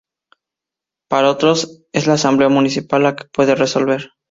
Para 1.09 1.29
otros 1.29 1.83
es 1.93 2.07
la 2.07 2.13
asamblea 2.13 2.49
municipal 2.49 3.03
la 3.03 3.15
que 3.15 3.25
puede 3.25 3.53
resolver. 3.53 4.09